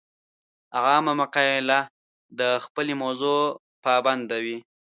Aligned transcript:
عامه 0.81 1.13
مقاله 1.21 1.79
د 2.39 2.41
خپلې 2.65 2.93
موضوع 3.03 3.39
پابنده 3.85 4.37
وي. 4.45 4.57